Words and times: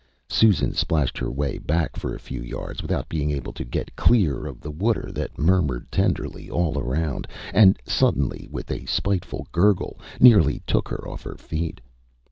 Susan 0.29 0.73
splashed 0.73 1.15
her 1.19 1.29
way 1.29 1.59
back 1.59 1.95
for 1.95 2.15
a 2.15 2.19
few 2.19 2.41
yards 2.41 2.81
without 2.81 3.07
being 3.07 3.29
able 3.29 3.53
to 3.53 3.63
get 3.63 3.95
clear 3.95 4.47
of 4.47 4.59
the 4.59 4.71
water 4.71 5.11
that 5.11 5.37
murmured 5.37 5.85
tenderly 5.91 6.49
all 6.49 6.79
around 6.79 7.27
and, 7.53 7.77
suddenly, 7.85 8.47
with 8.49 8.71
a 8.71 8.83
spiteful 8.87 9.45
gurgle, 9.51 9.99
nearly 10.19 10.63
took 10.65 10.87
her 10.87 11.07
off 11.07 11.21
her 11.21 11.37
feet. 11.37 11.79